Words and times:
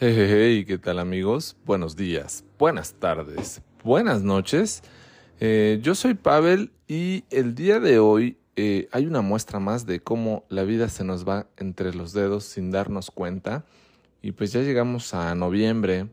Hey, 0.00 0.14
hey, 0.16 0.64
¿qué 0.64 0.78
tal 0.78 1.00
amigos? 1.00 1.56
Buenos 1.66 1.96
días, 1.96 2.44
buenas 2.56 2.94
tardes, 3.00 3.62
buenas 3.82 4.22
noches. 4.22 4.84
Eh, 5.40 5.80
yo 5.82 5.96
soy 5.96 6.14
Pavel 6.14 6.70
y 6.86 7.24
el 7.30 7.56
día 7.56 7.80
de 7.80 7.98
hoy 7.98 8.38
eh, 8.54 8.88
hay 8.92 9.06
una 9.06 9.22
muestra 9.22 9.58
más 9.58 9.86
de 9.86 9.98
cómo 9.98 10.44
la 10.50 10.62
vida 10.62 10.88
se 10.88 11.02
nos 11.02 11.28
va 11.28 11.48
entre 11.56 11.92
los 11.94 12.12
dedos 12.12 12.44
sin 12.44 12.70
darnos 12.70 13.10
cuenta. 13.10 13.64
Y 14.22 14.30
pues 14.30 14.52
ya 14.52 14.60
llegamos 14.60 15.14
a 15.14 15.34
noviembre, 15.34 16.06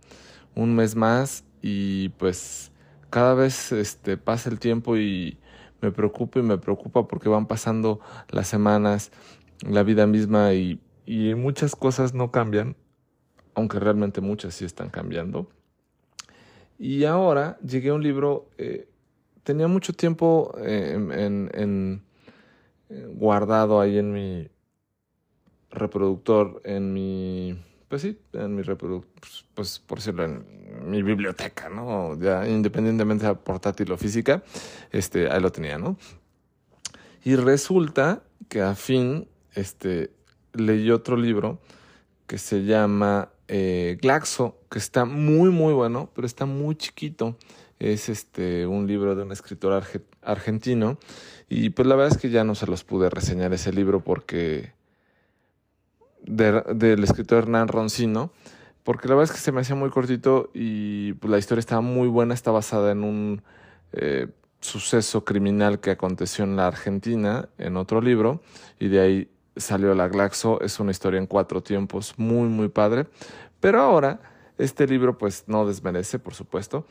un 0.55 0.75
mes 0.75 0.95
más 0.95 1.43
y 1.61 2.09
pues 2.09 2.71
cada 3.11 3.35
vez 3.35 3.71
este, 3.71 4.17
pasa 4.17 4.49
el 4.49 4.57
tiempo 4.57 4.97
y 4.97 5.37
me 5.81 5.91
preocupa 5.91 6.39
y 6.39 6.41
me 6.41 6.57
preocupa 6.57 7.07
porque 7.07 7.29
van 7.29 7.45
pasando 7.45 7.99
las 8.29 8.47
semanas, 8.47 9.11
la 9.61 9.83
vida 9.83 10.07
misma 10.07 10.55
y, 10.55 10.81
y 11.05 11.35
muchas 11.35 11.75
cosas 11.75 12.15
no 12.15 12.31
cambian, 12.31 12.75
aunque 13.55 13.79
realmente 13.79 14.21
muchas 14.21 14.53
sí 14.53 14.65
están 14.65 14.89
cambiando. 14.89 15.49
Y 16.77 17.05
ahora 17.05 17.57
llegué 17.65 17.89
a 17.89 17.93
un 17.93 18.03
libro, 18.03 18.49
eh, 18.57 18.87
tenía 19.43 19.67
mucho 19.67 19.93
tiempo 19.93 20.53
eh, 20.59 20.93
en, 21.53 22.03
guardado 23.13 23.79
ahí 23.79 23.97
en 23.97 24.11
mi 24.13 24.47
reproductor, 25.71 26.61
en 26.63 26.93
mi 26.93 27.57
pues 27.87 28.01
sí, 28.01 28.19
en 28.33 28.55
mi 28.55 28.61
reproductor, 28.61 29.11
pues, 29.19 29.45
pues, 29.53 29.79
por 29.79 29.99
decirlo, 29.99 30.25
en 30.25 30.43
mi 30.89 31.03
biblioteca, 31.03 31.69
¿no? 31.69 32.19
Ya 32.19 32.47
independientemente 32.47 33.25
de 33.25 33.35
portátil 33.35 33.91
o 33.91 33.97
física, 33.97 34.43
este, 34.91 35.29
ahí 35.29 35.39
lo 35.39 35.51
tenía, 35.51 35.77
¿no? 35.77 35.97
Y 37.23 37.35
resulta 37.35 38.23
que 38.49 38.61
a 38.61 38.75
fin, 38.75 39.27
este, 39.53 40.11
leí 40.53 40.91
otro 40.91 41.15
libro 41.15 41.59
que 42.27 42.37
se 42.37 42.65
llama 42.65 43.29
eh, 43.47 43.97
Glaxo, 44.01 44.57
que 44.69 44.79
está 44.79 45.05
muy, 45.05 45.49
muy 45.49 45.73
bueno, 45.73 46.09
pero 46.13 46.25
está 46.25 46.45
muy 46.45 46.75
chiquito. 46.75 47.37
Es 47.79 48.09
este, 48.09 48.65
un 48.65 48.87
libro 48.87 49.15
de 49.15 49.23
un 49.23 49.31
escritor 49.31 49.83
argentino. 50.21 50.97
Y 51.49 51.69
pues 51.71 51.87
la 51.87 51.95
verdad 51.95 52.13
es 52.15 52.21
que 52.21 52.29
ya 52.29 52.43
no 52.43 52.55
se 52.55 52.67
los 52.67 52.83
pude 52.83 53.09
reseñar 53.09 53.53
ese 53.53 53.71
libro 53.71 53.99
porque 54.03 54.73
del 56.25 57.03
escritor 57.03 57.43
Hernán 57.43 57.67
Roncino, 57.67 58.31
porque 58.83 59.07
la 59.07 59.15
verdad 59.15 59.31
es 59.31 59.39
que 59.39 59.43
se 59.43 59.51
me 59.51 59.61
hacía 59.61 59.75
muy 59.75 59.89
cortito 59.89 60.49
y 60.53 61.13
pues, 61.13 61.29
la 61.29 61.37
historia 61.37 61.59
estaba 61.59 61.81
muy 61.81 62.07
buena, 62.07 62.33
está 62.33 62.51
basada 62.51 62.91
en 62.91 63.03
un 63.03 63.41
eh, 63.93 64.27
suceso 64.59 65.23
criminal 65.23 65.79
que 65.79 65.91
aconteció 65.91 66.43
en 66.43 66.55
la 66.55 66.67
Argentina, 66.67 67.49
en 67.57 67.77
otro 67.77 68.01
libro, 68.01 68.41
y 68.79 68.87
de 68.87 68.99
ahí 68.99 69.29
salió 69.55 69.93
la 69.95 70.07
Glaxo, 70.07 70.61
es 70.61 70.79
una 70.79 70.91
historia 70.91 71.19
en 71.19 71.27
cuatro 71.27 71.61
tiempos, 71.61 72.13
muy, 72.17 72.47
muy 72.47 72.69
padre, 72.69 73.07
pero 73.59 73.81
ahora 73.81 74.19
este 74.57 74.87
libro 74.87 75.17
pues 75.17 75.45
no 75.47 75.65
desmerece, 75.65 76.19
por 76.19 76.33
supuesto, 76.33 76.85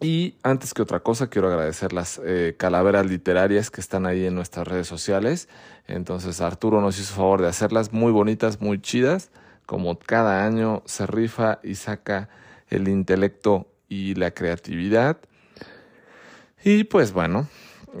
y 0.00 0.36
antes 0.42 0.74
que 0.74 0.82
otra 0.82 1.00
cosa, 1.00 1.28
quiero 1.28 1.48
agradecer 1.48 1.92
las 1.92 2.20
eh, 2.24 2.56
calaveras 2.58 3.06
literarias 3.06 3.70
que 3.70 3.80
están 3.80 4.06
ahí 4.06 4.26
en 4.26 4.34
nuestras 4.34 4.66
redes 4.66 4.86
sociales. 4.86 5.48
Entonces 5.86 6.40
Arturo 6.40 6.80
nos 6.80 6.98
hizo 6.98 7.14
favor 7.14 7.40
de 7.40 7.48
hacerlas 7.48 7.92
muy 7.92 8.12
bonitas, 8.12 8.60
muy 8.60 8.80
chidas. 8.80 9.30
Como 9.66 9.98
cada 9.98 10.44
año 10.44 10.82
se 10.84 11.06
rifa 11.06 11.60
y 11.62 11.76
saca 11.76 12.28
el 12.68 12.88
intelecto 12.88 13.68
y 13.88 14.14
la 14.14 14.32
creatividad. 14.32 15.18
Y 16.64 16.84
pues 16.84 17.12
bueno, 17.12 17.48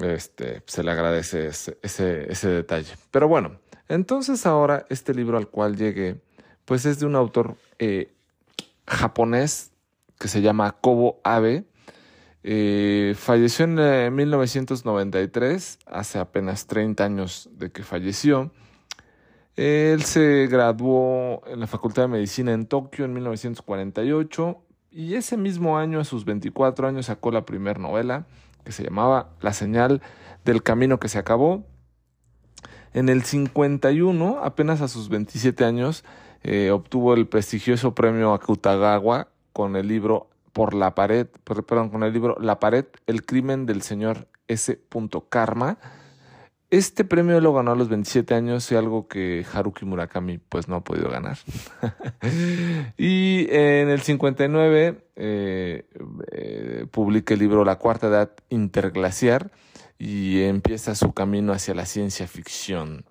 este, 0.02 0.62
se 0.66 0.82
le 0.82 0.90
agradece 0.90 1.48
ese, 1.48 2.48
detalle. 2.48 2.92
Pero 3.10 3.28
bueno, 3.28 3.58
entonces 3.88 4.46
ahora 4.46 4.86
este 4.90 5.14
libro 5.14 5.38
al 5.38 5.48
cual 5.48 5.76
llegué, 5.76 6.20
pues 6.64 6.86
es 6.86 6.98
de 6.98 7.06
un 7.06 7.16
autor 7.16 7.56
eh, 7.78 8.12
japonés 8.86 9.72
que 10.18 10.28
se 10.28 10.42
llama 10.42 10.72
Kobo 10.80 11.20
Abe 11.24 11.64
eh, 12.46 13.14
falleció 13.16 13.64
en 13.64 14.14
1993, 14.14 15.78
eh, 15.80 15.84
hace 15.90 16.18
apenas 16.18 16.66
30 16.66 17.02
años 17.02 17.48
de 17.52 17.72
que 17.72 17.82
falleció. 17.82 18.52
Él 19.56 20.02
se 20.02 20.46
graduó 20.48 21.40
en 21.46 21.60
la 21.60 21.66
Facultad 21.66 22.02
de 22.02 22.08
Medicina 22.08 22.52
en 22.52 22.66
Tokio 22.66 23.06
en 23.06 23.14
1948 23.14 24.58
y 24.90 25.14
ese 25.14 25.38
mismo 25.38 25.78
año, 25.78 26.00
a 26.00 26.04
sus 26.04 26.26
24 26.26 26.86
años, 26.86 27.06
sacó 27.06 27.30
la 27.30 27.46
primera 27.46 27.80
novela 27.80 28.26
que 28.64 28.72
se 28.72 28.82
llamaba 28.82 29.30
La 29.40 29.52
señal 29.52 30.02
del 30.44 30.62
camino 30.62 30.98
que 30.98 31.08
se 31.08 31.18
acabó. 31.18 31.64
En 32.92 33.08
el 33.08 33.24
51, 33.24 34.40
apenas 34.42 34.80
a 34.80 34.88
sus 34.88 35.08
27 35.08 35.64
años, 35.64 36.04
eh, 36.42 36.70
obtuvo 36.70 37.14
el 37.14 37.26
prestigioso 37.26 37.94
premio 37.94 38.32
Akutagawa 38.34 39.28
con 39.52 39.76
el 39.76 39.88
libro 39.88 40.28
por 40.52 40.74
la 40.74 40.94
pared, 40.94 41.26
perdón, 41.44 41.90
con 41.90 42.02
el 42.04 42.12
libro 42.12 42.36
La 42.40 42.60
pared, 42.60 42.86
el 43.06 43.24
crimen 43.24 43.66
del 43.66 43.82
señor 43.82 44.28
S. 44.46 44.80
Karma. 45.28 45.78
Este 46.74 47.04
premio 47.04 47.40
lo 47.40 47.54
ganó 47.54 47.70
a 47.70 47.76
los 47.76 47.88
27 47.88 48.34
años 48.34 48.72
y 48.72 48.74
algo 48.74 49.06
que 49.06 49.46
Haruki 49.52 49.84
Murakami 49.84 50.38
pues 50.38 50.66
no 50.66 50.74
ha 50.74 50.80
podido 50.82 51.08
ganar. 51.08 51.38
y 52.98 53.46
en 53.48 53.90
el 53.90 54.00
59 54.00 55.06
eh, 55.14 55.84
publica 56.90 57.34
el 57.34 57.38
libro 57.38 57.64
La 57.64 57.76
cuarta 57.76 58.08
edad 58.08 58.30
interglaciar 58.48 59.52
y 60.00 60.42
empieza 60.42 60.96
su 60.96 61.12
camino 61.12 61.52
hacia 61.52 61.74
la 61.74 61.86
ciencia 61.86 62.26
ficción. 62.26 63.04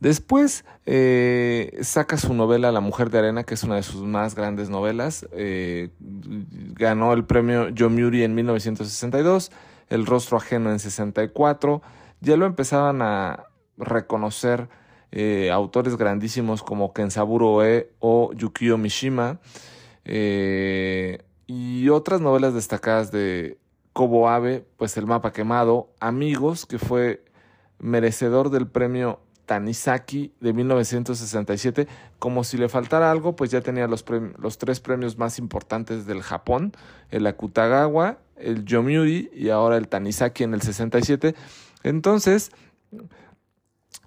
Después 0.00 0.64
eh, 0.86 1.78
saca 1.82 2.16
su 2.16 2.34
novela 2.34 2.72
La 2.72 2.80
Mujer 2.80 3.10
de 3.10 3.20
Arena, 3.20 3.44
que 3.44 3.54
es 3.54 3.62
una 3.62 3.76
de 3.76 3.84
sus 3.84 4.02
más 4.02 4.34
grandes 4.34 4.68
novelas. 4.68 5.28
Eh, 5.30 5.90
ganó 6.00 7.12
el 7.12 7.24
premio 7.24 7.68
Yomiuri 7.68 8.24
en 8.24 8.34
1962, 8.34 9.52
El 9.88 10.06
Rostro 10.06 10.38
Ajeno 10.38 10.72
en 10.72 10.80
64. 10.80 11.82
Ya 12.20 12.36
lo 12.36 12.46
empezaban 12.46 13.02
a 13.02 13.44
reconocer 13.76 14.68
eh, 15.12 15.50
autores 15.50 15.96
grandísimos 15.96 16.62
como 16.62 16.92
Kensaburo 16.92 17.64
E 17.64 17.90
o 17.98 18.32
Yukio 18.34 18.78
Mishima. 18.78 19.40
y 21.46 21.88
otras 21.88 22.20
novelas 22.20 22.54
destacadas 22.54 23.10
de 23.10 23.58
Kobo 23.92 24.28
Abe, 24.28 24.64
pues 24.76 24.96
El 24.96 25.06
Mapa 25.06 25.32
Quemado, 25.32 25.90
Amigos, 26.00 26.66
que 26.66 26.78
fue 26.78 27.24
merecedor 27.78 28.50
del 28.50 28.66
premio 28.66 29.20
Tanizaki 29.46 30.32
de 30.40 30.52
1967. 30.52 31.88
Como 32.18 32.44
si 32.44 32.56
le 32.56 32.68
faltara 32.68 33.10
algo, 33.10 33.34
pues 33.34 33.50
ya 33.50 33.60
tenía 33.62 33.88
los, 33.88 34.04
los 34.38 34.58
tres 34.58 34.80
premios 34.80 35.18
más 35.18 35.38
importantes 35.38 36.06
del 36.06 36.22
Japón, 36.22 36.72
el 37.10 37.26
Akutagawa, 37.26 38.18
el 38.36 38.64
Yomiuri 38.64 39.30
y 39.34 39.50
ahora 39.50 39.76
el 39.76 39.88
Tanizaki 39.88 40.44
en 40.44 40.54
el 40.54 40.62
67. 40.62 41.34
Entonces, 41.82 42.50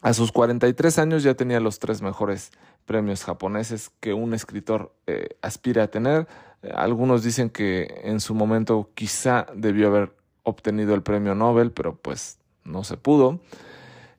a 0.02 0.14
sus 0.14 0.32
43 0.32 1.00
años 1.00 1.24
ya 1.24 1.34
tenía 1.34 1.60
los 1.60 1.80
tres 1.80 2.02
mejores 2.02 2.52
premios 2.86 3.24
japoneses 3.24 3.92
que 4.00 4.14
un 4.14 4.34
escritor 4.34 4.94
eh, 5.08 5.38
aspira 5.42 5.84
a 5.84 5.88
tener. 5.88 6.28
algunos 6.76 7.24
dicen 7.24 7.50
que 7.50 8.02
en 8.04 8.20
su 8.20 8.36
momento 8.36 8.90
quizá 8.94 9.48
debió 9.56 9.88
haber 9.88 10.16
obtenido 10.44 10.94
el 10.94 11.04
premio 11.04 11.36
Nobel, 11.36 11.72
pero 11.72 11.96
pues 11.96 12.38
no 12.64 12.84
se 12.84 12.98
pudo. 12.98 13.40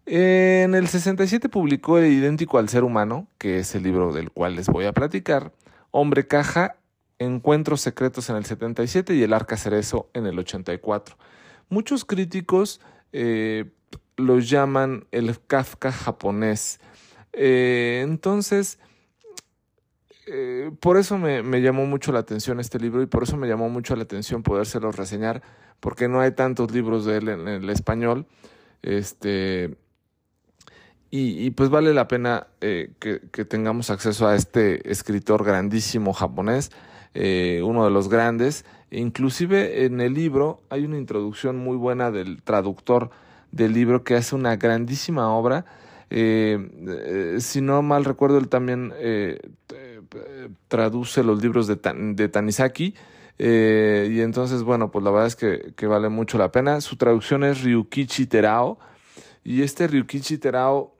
En 0.06 0.74
el 0.74 0.88
67 0.88 1.48
publicó 1.48 1.98
el 1.98 2.12
Idéntico 2.12 2.58
al 2.58 2.68
Ser 2.68 2.84
Humano, 2.84 3.26
que 3.38 3.60
es 3.60 3.74
el 3.74 3.82
libro 3.82 4.12
del 4.12 4.30
cual 4.30 4.56
les 4.56 4.68
voy 4.68 4.84
a 4.84 4.92
platicar, 4.92 5.52
Hombre 5.90 6.26
Caja, 6.26 6.76
Encuentros 7.18 7.80
Secretos 7.80 8.28
en 8.28 8.36
el 8.36 8.44
77 8.44 9.14
y 9.14 9.22
El 9.22 9.32
Arca 9.32 9.56
Cerezo 9.56 10.10
en 10.12 10.26
el 10.26 10.38
84. 10.38 11.16
Muchos 11.70 12.04
críticos 12.04 12.80
eh, 13.16 13.70
lo 14.16 14.40
llaman 14.40 15.06
el 15.12 15.38
Kafka 15.46 15.92
japonés. 15.92 16.80
Eh, 17.32 18.00
entonces, 18.02 18.80
eh, 20.26 20.72
por 20.80 20.96
eso 20.96 21.16
me, 21.16 21.42
llamó 21.60 21.86
mucho 21.86 22.10
la 22.10 22.18
atención 22.18 22.58
este 22.58 22.80
libro 22.80 23.02
y 23.02 23.06
por 23.06 23.22
eso 23.22 23.36
me 23.36 23.46
llamó 23.46 23.68
mucho 23.68 23.94
la 23.94 24.02
atención 24.02 24.42
podérselo 24.42 24.90
reseñar, 24.90 25.42
porque 25.78 26.08
no 26.08 26.20
hay 26.20 26.32
tantos 26.32 26.72
libros 26.72 27.04
de 27.04 27.18
él 27.18 27.28
en 27.28 27.46
el 27.46 27.70
español. 27.70 28.26
Este, 28.82 29.76
y, 31.08 31.48
pues 31.52 31.70
vale 31.70 31.94
la 31.94 32.08
pena 32.08 32.48
que, 32.58 33.20
tengamos 33.48 33.90
acceso 33.90 34.26
a 34.26 34.34
este 34.34 34.90
escritor 34.90 35.44
grandísimo 35.44 36.12
japonés, 36.12 36.72
uno 37.14 37.84
de 37.84 37.90
los 37.92 38.08
grandes. 38.08 38.64
Inclusive 38.98 39.84
en 39.84 40.00
el 40.00 40.14
libro 40.14 40.62
hay 40.70 40.84
una 40.84 40.98
introducción 40.98 41.56
muy 41.56 41.76
buena 41.76 42.10
del 42.10 42.42
traductor 42.42 43.10
del 43.50 43.72
libro 43.72 44.04
que 44.04 44.14
hace 44.14 44.34
una 44.34 44.56
grandísima 44.56 45.30
obra. 45.34 45.64
Eh, 46.10 47.36
si 47.40 47.60
no 47.60 47.82
mal 47.82 48.04
recuerdo, 48.04 48.38
él 48.38 48.48
también 48.48 48.92
traduce 50.68 51.22
los 51.22 51.42
libros 51.42 51.66
de, 51.66 51.76
Tanizaki. 51.76 52.94
y 53.38 54.20
entonces, 54.20 54.62
bueno, 54.62 54.90
pues 54.90 55.04
la 55.04 55.10
verdad 55.10 55.26
es 55.26 55.36
que, 55.36 55.86
vale 55.86 56.08
mucho 56.08 56.38
la 56.38 56.52
pena. 56.52 56.80
Su 56.80 56.96
traducción 56.96 57.44
es 57.44 57.62
Ryukichi 57.62 58.26
Terao. 58.26 58.78
Y 59.44 59.62
este 59.62 59.86
Ryukichi 59.86 60.38
Terao 60.38 60.94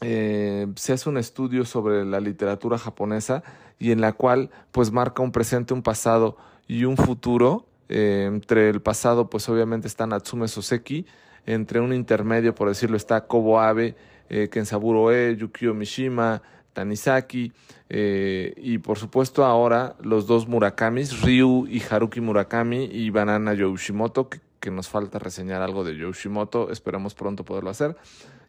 eh, 0.00 0.66
se 0.76 0.92
hace 0.92 1.08
un 1.08 1.16
estudio 1.16 1.64
sobre 1.64 2.04
la 2.04 2.20
literatura 2.20 2.76
japonesa 2.76 3.42
y 3.78 3.92
en 3.92 4.00
la 4.00 4.12
cual 4.12 4.50
pues 4.72 4.92
marca 4.92 5.22
un 5.22 5.32
presente, 5.32 5.72
un 5.72 5.82
pasado 5.82 6.36
y 6.66 6.84
un 6.84 6.96
futuro. 6.96 7.66
Eh, 7.88 8.24
entre 8.26 8.70
el 8.70 8.80
pasado 8.80 9.28
pues 9.28 9.48
obviamente 9.48 9.86
está 9.86 10.06
Natsume 10.06 10.48
Soseki, 10.48 11.06
entre 11.44 11.80
un 11.80 11.92
intermedio 11.92 12.54
por 12.54 12.68
decirlo 12.68 12.96
está 12.96 13.26
Kobo 13.26 13.60
Abe, 13.60 13.94
eh, 14.30 14.48
Kensaburo 14.50 15.12
E, 15.12 15.36
Yukio 15.36 15.74
Mishima, 15.74 16.40
Tanizaki 16.72 17.52
y 17.90 18.78
por 18.78 18.98
supuesto 18.98 19.44
ahora 19.44 19.94
los 20.00 20.26
dos 20.26 20.48
Murakamis, 20.48 21.20
Ryu 21.20 21.66
y 21.68 21.80
Haruki 21.88 22.20
Murakami 22.20 22.86
y 22.86 23.10
Banana 23.10 23.54
Yoshimoto 23.54 24.28
que, 24.28 24.40
que 24.58 24.70
nos 24.70 24.88
falta 24.88 25.18
reseñar 25.18 25.60
algo 25.62 25.84
de 25.84 25.94
Yoshimoto, 25.96 26.70
esperamos 26.72 27.14
pronto 27.14 27.44
poderlo 27.44 27.70
hacer. 27.70 27.96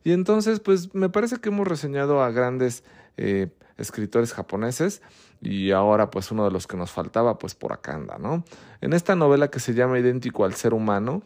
Y 0.05 0.11
entonces, 0.11 0.59
pues 0.59 0.93
me 0.93 1.09
parece 1.09 1.37
que 1.37 1.49
hemos 1.49 1.67
reseñado 1.67 2.21
a 2.21 2.29
grandes 2.29 2.83
eh, 3.17 3.47
escritores 3.75 4.33
japoneses 4.33 5.01
y 5.41 5.71
ahora 5.71 6.11
pues 6.11 6.31
uno 6.31 6.45
de 6.45 6.51
los 6.51 6.67
que 6.67 6.77
nos 6.77 6.91
faltaba 6.91 7.39
pues 7.39 7.55
por 7.55 7.73
acá 7.73 7.95
anda, 7.95 8.19
¿no? 8.19 8.45
En 8.81 8.93
esta 8.93 9.15
novela 9.15 9.49
que 9.49 9.59
se 9.59 9.73
llama 9.73 9.97
Idéntico 9.97 10.45
al 10.45 10.53
ser 10.53 10.75
humano 10.75 11.23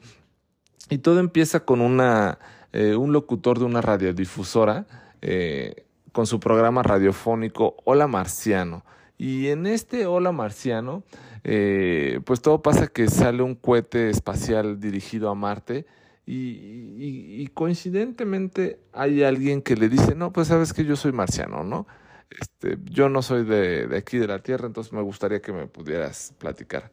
y 0.90 1.00
todo 1.00 1.20
empieza 1.20 1.66
con 1.66 1.82
una, 1.82 2.40
eh, 2.72 2.96
un 2.96 3.12
locutor 3.12 3.60
de 3.60 3.66
una 3.66 3.82
radiodifusora 3.82 4.88
eh, 5.22 5.86
con 6.14 6.26
su 6.26 6.40
programa 6.40 6.82
radiofónico 6.82 7.76
Hola 7.84 8.08
Marciano. 8.08 8.86
Y 9.18 9.48
en 9.48 9.68
este 9.68 10.06
Hola 10.06 10.32
Marciano, 10.32 11.04
pues 11.44 12.42
todo 12.42 12.62
pasa 12.62 12.88
que 12.88 13.10
sale 13.10 13.44
un 13.44 13.56
cohete 13.56 14.10
espacial 14.10 14.80
dirigido 14.80 15.30
a 15.30 15.36
Marte 15.36 15.86
y, 16.32 17.48
coincidentemente 17.56 18.80
hay 18.94 19.24
alguien 19.24 19.64
que 19.64 19.76
le 19.76 19.90
dice, 19.90 20.14
no, 20.14 20.32
pues 20.32 20.48
sabes 20.48 20.74
que 20.74 20.86
yo 20.86 20.96
soy 20.96 21.12
marciano, 21.12 21.64
¿no? 21.64 21.88
Este, 22.30 22.78
yo 22.86 23.10
no 23.10 23.24
soy 23.24 23.44
de, 23.44 23.90
aquí 23.98 24.20
de 24.20 24.28
la 24.28 24.40
Tierra, 24.40 24.68
entonces 24.68 24.94
me 24.94 25.02
gustaría 25.02 25.42
que 25.42 25.52
me 25.52 25.66
pudieras 25.66 26.34
platicar. 26.38 26.92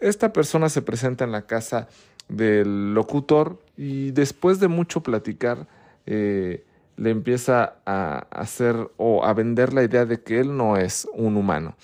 Esta 0.00 0.32
persona 0.32 0.70
se 0.70 0.80
presenta 0.80 1.24
en 1.24 1.32
la 1.32 1.42
casa 1.42 1.88
del 2.28 2.94
locutor 2.94 3.62
y 3.76 4.12
después 4.12 4.60
de 4.60 4.68
mucho 4.68 5.02
platicar, 5.02 5.68
eh, 6.06 6.64
le 6.96 7.10
empieza 7.10 7.76
a 7.84 8.26
hacer 8.30 8.76
o 8.96 9.26
a 9.26 9.34
vender 9.34 9.74
la 9.74 9.82
idea 9.82 10.06
de 10.06 10.22
que 10.22 10.40
él 10.40 10.56
no 10.56 10.78
es 10.78 11.06
un 11.12 11.36
humano. 11.36 11.76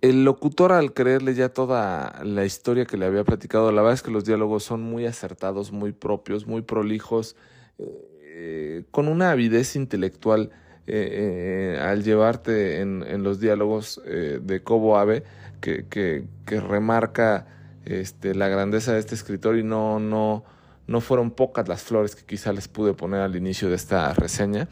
El 0.00 0.24
locutor, 0.24 0.72
al 0.72 0.94
creerle 0.94 1.34
ya 1.34 1.50
toda 1.50 2.22
la 2.24 2.46
historia 2.46 2.86
que 2.86 2.96
le 2.96 3.04
había 3.04 3.22
platicado, 3.22 3.70
la 3.70 3.82
verdad 3.82 3.94
es 3.94 4.02
que 4.02 4.10
los 4.10 4.24
diálogos 4.24 4.64
son 4.64 4.80
muy 4.80 5.04
acertados, 5.04 5.72
muy 5.72 5.92
propios, 5.92 6.46
muy 6.46 6.62
prolijos, 6.62 7.36
eh, 7.78 8.84
con 8.90 9.08
una 9.08 9.32
avidez 9.32 9.76
intelectual 9.76 10.50
eh, 10.86 11.76
eh, 11.76 11.80
al 11.80 12.02
llevarte 12.02 12.80
en, 12.80 13.22
los 13.22 13.40
diálogos 13.40 14.00
de 14.06 14.62
Kobo 14.62 14.96
Abe, 14.96 15.22
que, 15.60 15.86
que, 15.86 16.24
que, 16.46 16.60
remarca 16.60 17.46
este, 17.84 18.34
la 18.34 18.48
grandeza 18.48 18.94
de 18.94 19.00
este 19.00 19.14
escritor 19.14 19.58
y 19.58 19.62
no, 19.62 20.00
no, 20.00 20.44
no 20.86 21.00
fueron 21.02 21.30
pocas 21.30 21.68
las 21.68 21.82
flores 21.82 22.16
que 22.16 22.24
quizá 22.24 22.54
les 22.54 22.68
pude 22.68 22.94
poner 22.94 23.20
al 23.20 23.36
inicio 23.36 23.68
de 23.68 23.76
esta 23.76 24.14
reseña, 24.14 24.66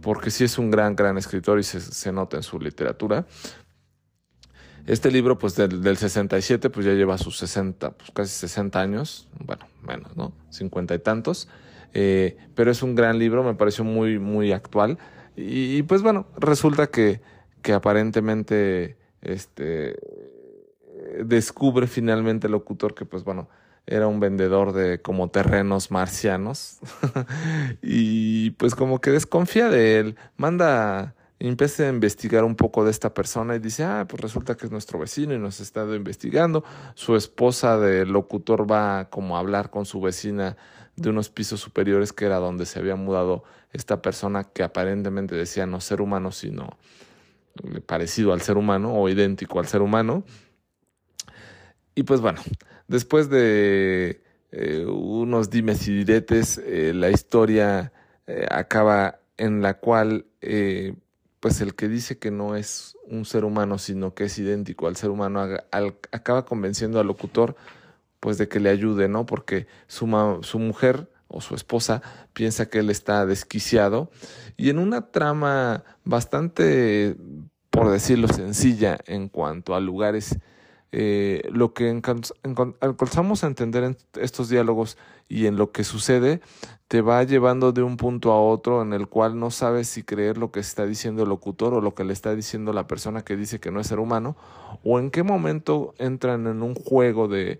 porque 0.00 0.30
sí 0.30 0.44
es 0.44 0.56
un 0.56 0.70
gran, 0.70 0.96
gran 0.96 1.18
escritor 1.18 1.58
y 1.58 1.62
se, 1.62 1.80
se 1.80 2.10
nota 2.10 2.38
en 2.38 2.42
su 2.42 2.58
literatura. 2.58 3.26
Este 4.86 5.10
libro, 5.10 5.38
pues 5.38 5.54
del, 5.54 5.82
del 5.82 5.96
67, 5.96 6.70
pues 6.70 6.84
ya 6.86 6.92
lleva 6.92 7.16
sus 7.18 7.38
60, 7.38 7.92
pues 7.92 8.10
casi 8.10 8.30
60 8.30 8.80
años, 8.80 9.28
bueno, 9.38 9.66
menos, 9.82 10.16
¿no? 10.16 10.32
50 10.50 10.94
y 10.94 10.98
tantos. 10.98 11.48
Eh, 11.94 12.36
pero 12.54 12.70
es 12.70 12.82
un 12.82 12.94
gran 12.94 13.18
libro, 13.18 13.44
me 13.44 13.54
pareció 13.54 13.84
muy, 13.84 14.18
muy 14.18 14.52
actual. 14.52 14.98
Y, 15.36 15.82
pues 15.84 16.02
bueno, 16.02 16.26
resulta 16.36 16.88
que, 16.88 17.20
que 17.62 17.72
aparentemente 17.72 18.96
este, 19.22 19.96
descubre 21.24 21.86
finalmente 21.86 22.46
el 22.46 22.52
locutor 22.52 22.94
que 22.94 23.04
pues 23.04 23.24
bueno, 23.24 23.48
era 23.86 24.06
un 24.06 24.20
vendedor 24.20 24.72
de 24.72 25.00
como 25.00 25.30
terrenos 25.30 25.90
marcianos 25.90 26.78
y 27.82 28.50
pues 28.52 28.74
como 28.74 29.00
que 29.00 29.10
desconfía 29.10 29.68
de 29.68 29.98
él, 29.98 30.16
manda 30.36 31.14
y 31.14 31.21
empieza 31.48 31.84
a 31.84 31.88
investigar 31.88 32.44
un 32.44 32.54
poco 32.54 32.84
de 32.84 32.90
esta 32.90 33.14
persona 33.14 33.56
y 33.56 33.58
dice, 33.58 33.84
ah, 33.84 34.06
pues 34.08 34.20
resulta 34.20 34.56
que 34.56 34.66
es 34.66 34.72
nuestro 34.72 34.98
vecino 34.98 35.34
y 35.34 35.38
nos 35.38 35.60
ha 35.60 35.62
estado 35.62 35.94
investigando. 35.94 36.64
Su 36.94 37.16
esposa 37.16 37.78
de 37.78 38.06
locutor 38.06 38.70
va 38.70 39.08
como 39.10 39.36
a 39.36 39.40
hablar 39.40 39.70
con 39.70 39.84
su 39.84 40.00
vecina 40.00 40.56
de 40.96 41.10
unos 41.10 41.30
pisos 41.30 41.60
superiores 41.60 42.12
que 42.12 42.26
era 42.26 42.36
donde 42.36 42.66
se 42.66 42.78
había 42.78 42.96
mudado 42.96 43.44
esta 43.72 44.02
persona 44.02 44.44
que 44.44 44.62
aparentemente 44.62 45.34
decía 45.34 45.66
no 45.66 45.80
ser 45.80 46.00
humano, 46.00 46.32
sino 46.32 46.76
parecido 47.86 48.32
al 48.32 48.40
ser 48.40 48.56
humano 48.56 48.94
o 48.94 49.08
idéntico 49.08 49.58
al 49.58 49.66
ser 49.66 49.82
humano. 49.82 50.24
Y 51.94 52.04
pues 52.04 52.20
bueno, 52.20 52.40
después 52.88 53.28
de 53.28 54.22
eh, 54.50 54.84
unos 54.86 55.50
dimes 55.50 55.86
y 55.88 55.96
diretes, 55.98 56.58
eh, 56.58 56.92
la 56.94 57.10
historia 57.10 57.92
eh, 58.26 58.46
acaba 58.50 59.20
en 59.36 59.62
la 59.62 59.78
cual 59.78 60.26
pues 61.42 61.60
el 61.60 61.74
que 61.74 61.88
dice 61.88 62.18
que 62.18 62.30
no 62.30 62.54
es 62.54 62.96
un 63.08 63.24
ser 63.24 63.44
humano, 63.44 63.76
sino 63.76 64.14
que 64.14 64.26
es 64.26 64.38
idéntico 64.38 64.86
al 64.86 64.94
ser 64.94 65.10
humano, 65.10 65.40
acaba 66.12 66.44
convenciendo 66.44 67.00
al 67.00 67.08
locutor 67.08 67.56
pues 68.20 68.38
de 68.38 68.46
que 68.46 68.60
le 68.60 68.70
ayude, 68.70 69.08
¿no? 69.08 69.26
Porque 69.26 69.66
su, 69.88 70.06
su 70.42 70.58
mujer 70.60 71.10
o 71.26 71.40
su 71.40 71.56
esposa 71.56 72.00
piensa 72.32 72.66
que 72.66 72.78
él 72.78 72.90
está 72.90 73.26
desquiciado 73.26 74.08
y 74.56 74.70
en 74.70 74.78
una 74.78 75.10
trama 75.10 75.82
bastante, 76.04 77.16
por 77.70 77.90
decirlo, 77.90 78.28
sencilla 78.28 79.00
en 79.06 79.28
cuanto 79.28 79.74
a 79.74 79.80
lugares 79.80 80.38
eh, 80.94 81.48
lo 81.50 81.72
que 81.72 81.88
alcanzamos 82.80 83.44
a 83.44 83.46
entender 83.46 83.82
en 83.82 83.96
estos 84.20 84.50
diálogos 84.50 84.98
y 85.26 85.46
en 85.46 85.56
lo 85.56 85.72
que 85.72 85.84
sucede 85.84 86.42
te 86.86 87.00
va 87.00 87.22
llevando 87.24 87.72
de 87.72 87.82
un 87.82 87.96
punto 87.96 88.30
a 88.30 88.42
otro 88.42 88.82
en 88.82 88.92
el 88.92 89.08
cual 89.08 89.38
no 89.38 89.50
sabes 89.50 89.88
si 89.88 90.02
creer 90.02 90.36
lo 90.36 90.52
que 90.52 90.60
está 90.60 90.84
diciendo 90.84 91.22
el 91.22 91.30
locutor 91.30 91.72
o 91.72 91.80
lo 91.80 91.94
que 91.94 92.04
le 92.04 92.12
está 92.12 92.34
diciendo 92.34 92.74
la 92.74 92.86
persona 92.86 93.22
que 93.22 93.36
dice 93.36 93.58
que 93.58 93.70
no 93.70 93.80
es 93.80 93.86
ser 93.86 94.00
humano 94.00 94.36
o 94.84 94.98
en 94.98 95.10
qué 95.10 95.22
momento 95.22 95.94
entran 95.96 96.46
en 96.46 96.62
un 96.62 96.74
juego 96.74 97.26
de 97.26 97.58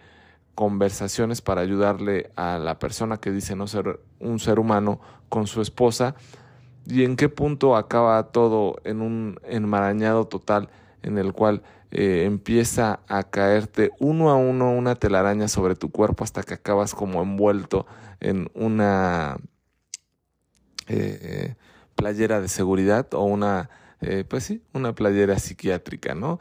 conversaciones 0.55 1.41
para 1.41 1.63
ayudarle 1.63 2.31
a 2.37 2.59
la 2.59 2.79
persona 2.79 3.17
que 3.17 3.31
dice 3.31 3.57
no 3.57 3.67
ser 3.67 4.01
un 4.21 4.41
ser 4.41 4.59
humano 4.59 5.01
con 5.31 5.47
su 5.47 5.63
esposa 5.63 6.15
y 6.87 7.05
en 7.05 7.17
qué 7.17 7.31
punto 7.31 7.77
acaba 7.77 8.23
todo 8.25 8.77
en 8.85 9.01
un 9.01 9.41
enmarañado 9.45 10.27
total 10.27 10.69
en 11.03 11.19
el 11.19 11.33
cual 11.33 11.63
eh, 11.91 12.25
empieza 12.25 13.01
a 13.07 13.25
caerte 13.25 13.91
uno 13.99 14.31
a 14.31 14.37
uno 14.37 14.73
una 14.73 14.95
telaraña 14.95 15.47
sobre 15.47 15.75
tu 15.75 15.91
cuerpo 15.91 16.25
hasta 16.25 16.43
que 16.43 16.55
acabas 16.55 16.95
como 16.95 17.23
envuelto 17.23 17.87
en 18.21 18.51
una 18.55 19.37
eh, 20.89 21.55
playera 21.95 22.41
de 22.41 22.49
seguridad 22.49 23.13
o 23.13 23.25
una, 23.25 23.69
eh, 24.01 24.25
pues 24.27 24.45
sí, 24.45 24.63
una 24.73 24.95
playera 24.95 25.39
psiquiátrica, 25.39 26.15
¿no? 26.15 26.41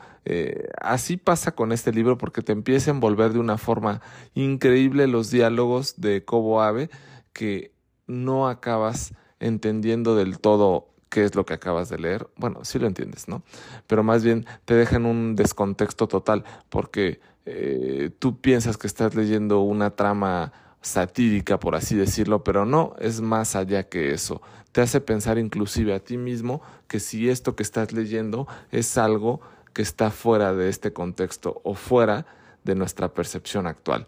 así 0.79 1.17
pasa 1.17 1.53
con 1.53 1.71
este 1.71 1.91
libro 1.91 2.17
porque 2.17 2.41
te 2.41 2.51
empieza 2.51 2.91
a 2.91 2.93
envolver 2.93 3.33
de 3.33 3.39
una 3.39 3.57
forma 3.57 4.01
increíble 4.35 5.07
los 5.07 5.31
diálogos 5.31 5.99
de 5.99 6.23
Cobo 6.23 6.61
Ave 6.61 6.89
que 7.33 7.73
no 8.07 8.47
acabas 8.47 9.13
entendiendo 9.39 10.15
del 10.15 10.39
todo 10.39 10.90
qué 11.11 11.25
es 11.25 11.35
lo 11.35 11.45
que 11.45 11.53
acabas 11.53 11.89
de 11.89 11.99
leer. 11.99 12.27
Bueno, 12.37 12.63
sí 12.63 12.79
lo 12.79 12.87
entiendes, 12.87 13.27
¿no? 13.27 13.43
Pero 13.85 14.01
más 14.01 14.23
bien 14.23 14.47
te 14.65 14.73
dejan 14.73 15.05
un 15.05 15.35
descontexto 15.35 16.07
total 16.07 16.43
porque 16.69 17.19
eh, 17.45 18.09
tú 18.17 18.39
piensas 18.39 18.77
que 18.77 18.87
estás 18.87 19.13
leyendo 19.13 19.59
una 19.59 19.91
trama 19.91 20.53
satírica, 20.81 21.59
por 21.59 21.75
así 21.75 21.95
decirlo, 21.95 22.43
pero 22.43 22.65
no, 22.65 22.95
es 22.97 23.21
más 23.21 23.55
allá 23.55 23.89
que 23.89 24.13
eso. 24.13 24.41
Te 24.71 24.81
hace 24.81 25.01
pensar 25.01 25.37
inclusive 25.37 25.93
a 25.93 25.99
ti 25.99 26.17
mismo 26.17 26.61
que 26.87 26.99
si 26.99 27.29
esto 27.29 27.55
que 27.55 27.63
estás 27.63 27.91
leyendo 27.91 28.47
es 28.71 28.97
algo 28.97 29.41
que 29.73 29.81
está 29.81 30.11
fuera 30.11 30.53
de 30.53 30.69
este 30.69 30.93
contexto 30.93 31.59
o 31.63 31.75
fuera 31.75 32.25
de 32.63 32.75
nuestra 32.75 33.13
percepción 33.13 33.67
actual. 33.67 34.07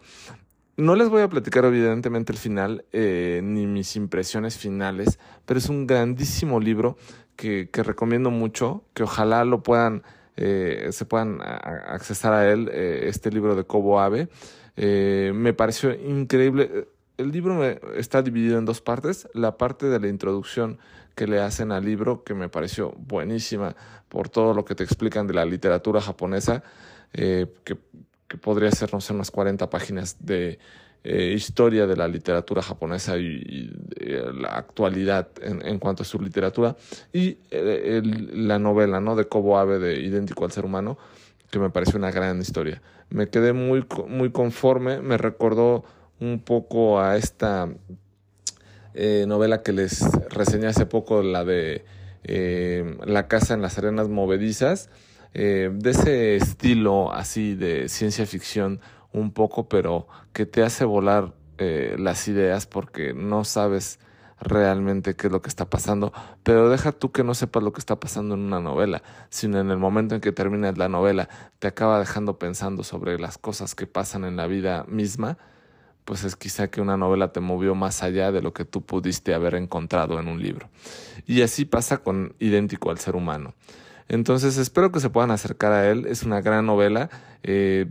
No 0.76 0.96
les 0.96 1.08
voy 1.08 1.22
a 1.22 1.28
platicar 1.28 1.64
evidentemente 1.66 2.32
el 2.32 2.38
final 2.38 2.84
eh, 2.90 3.40
ni 3.44 3.64
mis 3.68 3.94
impresiones 3.94 4.58
finales, 4.58 5.20
pero 5.46 5.58
es 5.58 5.68
un 5.68 5.86
grandísimo 5.86 6.58
libro 6.58 6.96
que, 7.36 7.70
que 7.70 7.84
recomiendo 7.84 8.32
mucho, 8.32 8.82
que 8.92 9.04
ojalá 9.04 9.44
lo 9.44 9.62
puedan, 9.62 10.02
eh, 10.36 10.88
se 10.90 11.04
puedan 11.04 11.40
accesar 11.42 12.32
a 12.32 12.50
él, 12.50 12.68
eh, 12.72 13.04
este 13.06 13.30
libro 13.30 13.54
de 13.54 13.62
Cobo 13.64 14.00
Ave. 14.00 14.28
me 14.76 15.52
pareció 15.54 15.94
increíble. 15.94 16.88
El 17.18 17.30
libro 17.30 17.62
está 17.62 18.22
dividido 18.22 18.58
en 18.58 18.64
dos 18.64 18.80
partes. 18.80 19.28
La 19.32 19.56
parte 19.56 19.86
de 19.86 20.00
la 20.00 20.08
introducción 20.08 20.78
que 21.14 21.28
le 21.28 21.40
hacen 21.40 21.70
al 21.70 21.84
libro, 21.84 22.24
que 22.24 22.34
me 22.34 22.48
pareció 22.48 22.90
buenísima 22.98 23.76
por 24.08 24.28
todo 24.28 24.52
lo 24.54 24.64
que 24.64 24.74
te 24.74 24.82
explican 24.82 25.28
de 25.28 25.34
la 25.34 25.44
literatura 25.44 26.00
japonesa, 26.00 26.64
que 27.12 27.78
que 28.28 28.36
podría 28.36 28.70
ser, 28.70 28.92
no 28.92 29.00
sé, 29.00 29.12
unas 29.12 29.30
40 29.30 29.68
páginas 29.70 30.16
de 30.20 30.58
eh, 31.04 31.32
historia 31.36 31.86
de 31.86 31.96
la 31.96 32.08
literatura 32.08 32.62
japonesa 32.62 33.18
y, 33.18 33.70
la 34.34 34.48
actualidad 34.56 35.28
en, 35.42 35.78
cuanto 35.78 36.02
a 36.02 36.06
su 36.06 36.20
literatura. 36.20 36.76
Y 37.12 37.38
la 37.50 38.58
novela 38.58 39.00
¿no? 39.00 39.16
de 39.16 39.26
Kobo 39.26 39.58
Abe 39.58 39.78
de 39.78 40.00
Idéntico 40.00 40.44
al 40.44 40.52
Ser 40.52 40.64
Humano, 40.64 40.98
que 41.50 41.58
me 41.58 41.70
pareció 41.70 41.98
una 41.98 42.10
gran 42.10 42.40
historia. 42.40 42.82
Me 43.10 43.28
quedé 43.28 43.52
muy, 43.52 43.86
muy 44.08 44.30
conforme, 44.30 45.00
me 45.00 45.18
recordó 45.18 45.84
un 46.20 46.40
poco 46.40 47.00
a 47.00 47.16
esta 47.16 47.68
eh, 48.94 49.24
novela 49.26 49.62
que 49.62 49.72
les 49.72 50.00
reseñé 50.30 50.68
hace 50.68 50.86
poco, 50.86 51.22
la 51.22 51.44
de 51.44 51.84
eh, 52.24 52.96
La 53.04 53.28
casa 53.28 53.54
en 53.54 53.62
las 53.62 53.76
arenas 53.78 54.08
movedizas, 54.08 54.88
eh, 55.34 55.70
de 55.72 55.90
ese 55.90 56.36
estilo 56.36 57.12
así 57.12 57.54
de 57.54 57.88
ciencia 57.88 58.26
ficción 58.26 58.80
un 59.12 59.32
poco, 59.32 59.68
pero 59.68 60.08
que 60.32 60.46
te 60.46 60.62
hace 60.62 60.84
volar 60.84 61.34
las 61.56 62.26
ideas 62.26 62.66
porque 62.66 63.14
no 63.14 63.44
sabes 63.44 64.00
realmente 64.40 65.14
qué 65.16 65.28
es 65.28 65.32
lo 65.32 65.42
que 65.42 65.48
está 65.48 65.68
pasando, 65.68 66.12
pero 66.42 66.68
deja 66.68 66.92
tú 66.92 67.12
que 67.12 67.24
no 67.24 67.34
sepas 67.34 67.62
lo 67.62 67.72
que 67.72 67.80
está 67.80 67.98
pasando 67.98 68.34
en 68.34 68.40
una 68.40 68.60
novela, 68.60 69.02
sino 69.30 69.58
en 69.58 69.70
el 69.70 69.78
momento 69.78 70.14
en 70.14 70.20
que 70.20 70.32
terminas 70.32 70.78
la 70.78 70.88
novela 70.88 71.28
te 71.58 71.66
acaba 71.66 71.98
dejando 71.98 72.38
pensando 72.38 72.84
sobre 72.84 73.18
las 73.18 73.38
cosas 73.38 73.74
que 73.74 73.86
pasan 73.86 74.24
en 74.24 74.36
la 74.36 74.46
vida 74.46 74.84
misma, 74.88 75.38
pues 76.04 76.24
es 76.24 76.36
quizá 76.36 76.68
que 76.68 76.80
una 76.80 76.96
novela 76.96 77.32
te 77.32 77.40
movió 77.40 77.74
más 77.74 78.02
allá 78.02 78.30
de 78.30 78.42
lo 78.42 78.52
que 78.52 78.64
tú 78.64 78.82
pudiste 78.82 79.32
haber 79.34 79.54
encontrado 79.54 80.20
en 80.20 80.28
un 80.28 80.42
libro. 80.42 80.68
Y 81.26 81.40
así 81.40 81.64
pasa 81.64 81.98
con 81.98 82.34
Idéntico 82.38 82.90
al 82.90 82.98
ser 82.98 83.16
humano. 83.16 83.54
Entonces 84.08 84.58
espero 84.58 84.92
que 84.92 85.00
se 85.00 85.10
puedan 85.10 85.30
acercar 85.30 85.72
a 85.72 85.90
él. 85.90 86.06
Es 86.06 86.22
una 86.22 86.40
gran 86.40 86.66
novela. 86.66 87.08
Eh, 87.42 87.86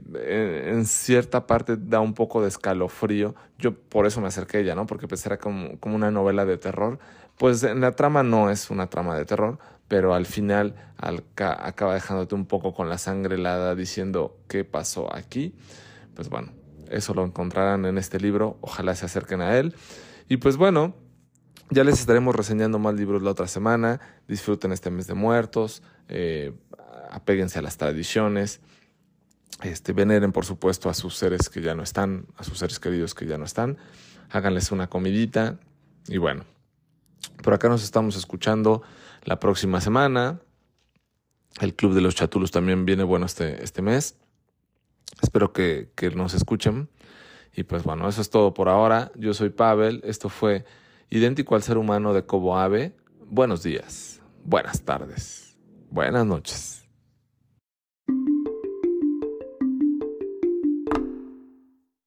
en 0.67 0.85
cierta 0.85 1.47
parte 1.47 1.75
da 1.77 1.99
un 1.99 2.13
poco 2.13 2.41
de 2.41 2.47
escalofrío. 2.47 3.35
Yo 3.57 3.73
por 3.73 4.05
eso 4.05 4.21
me 4.21 4.27
acerqué 4.27 4.57
a 4.57 4.59
ella, 4.61 4.75
¿no? 4.75 4.85
Porque 4.85 5.07
pensé 5.07 5.29
era 5.29 5.37
como, 5.37 5.79
como 5.79 5.95
una 5.95 6.11
novela 6.11 6.45
de 6.45 6.57
terror. 6.57 6.99
Pues 7.37 7.63
en 7.63 7.81
la 7.81 7.91
trama 7.91 8.23
no 8.23 8.51
es 8.51 8.69
una 8.69 8.87
trama 8.87 9.17
de 9.17 9.25
terror, 9.25 9.57
pero 9.87 10.13
al 10.13 10.25
final 10.25 10.75
acaba 10.97 11.93
dejándote 11.95 12.35
un 12.35 12.45
poco 12.45 12.73
con 12.73 12.89
la 12.89 12.97
sangre 12.97 13.35
helada 13.35 13.75
diciendo 13.75 14.37
qué 14.47 14.63
pasó 14.63 15.13
aquí. 15.13 15.55
Pues 16.15 16.29
bueno, 16.29 16.51
eso 16.89 17.13
lo 17.15 17.25
encontrarán 17.25 17.85
en 17.85 17.97
este 17.97 18.19
libro. 18.19 18.57
Ojalá 18.61 18.95
se 18.95 19.05
acerquen 19.05 19.41
a 19.41 19.57
él. 19.57 19.75
Y 20.29 20.37
pues 20.37 20.57
bueno, 20.57 20.93
ya 21.73 21.83
les 21.83 21.99
estaremos 21.99 22.35
reseñando 22.35 22.79
más 22.79 22.95
libros 22.95 23.21
la 23.21 23.31
otra 23.31 23.47
semana. 23.47 23.99
Disfruten 24.27 24.71
este 24.71 24.89
mes 24.89 25.07
de 25.07 25.13
muertos. 25.13 25.83
Eh, 26.07 26.53
apéguense 27.11 27.59
a 27.59 27.61
las 27.61 27.77
tradiciones. 27.77 28.61
Este, 29.61 29.93
veneren, 29.93 30.31
por 30.31 30.45
supuesto, 30.45 30.89
a 30.89 30.93
sus 30.93 31.15
seres 31.15 31.49
que 31.49 31.61
ya 31.61 31.75
no 31.75 31.83
están, 31.83 32.25
a 32.37 32.43
sus 32.43 32.57
seres 32.59 32.79
queridos 32.79 33.13
que 33.13 33.25
ya 33.25 33.37
no 33.37 33.45
están. 33.45 33.77
Háganles 34.29 34.71
una 34.71 34.87
comidita. 34.87 35.59
Y 36.07 36.17
bueno, 36.17 36.45
por 37.43 37.53
acá 37.53 37.69
nos 37.69 37.83
estamos 37.83 38.15
escuchando 38.15 38.81
la 39.23 39.39
próxima 39.39 39.81
semana. 39.81 40.39
El 41.59 41.75
Club 41.75 41.93
de 41.93 42.01
los 42.01 42.15
Chatulos 42.15 42.51
también 42.51 42.85
viene 42.85 43.03
bueno 43.03 43.25
este, 43.25 43.63
este 43.63 43.81
mes. 43.81 44.17
Espero 45.21 45.53
que, 45.53 45.91
que 45.95 46.09
nos 46.11 46.33
escuchen. 46.33 46.89
Y 47.55 47.63
pues 47.63 47.83
bueno, 47.83 48.09
eso 48.09 48.21
es 48.21 48.29
todo 48.29 48.53
por 48.53 48.69
ahora. 48.69 49.11
Yo 49.15 49.33
soy 49.33 49.49
Pavel. 49.49 50.01
Esto 50.03 50.29
fue 50.29 50.65
idéntico 51.13 51.53
al 51.53 51.61
ser 51.61 51.77
humano 51.77 52.11
de 52.11 52.25
Cobo 52.25 52.57
Ave. 52.57 52.95
Buenos 53.29 53.61
días, 53.61 54.19
buenas 54.43 54.81
tardes, 54.81 55.55
buenas 55.91 56.25
noches. 56.25 56.82